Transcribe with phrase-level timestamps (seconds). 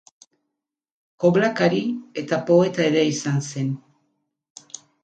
[1.25, 1.83] Koblakari
[2.25, 3.73] eta poeta ere izan zen.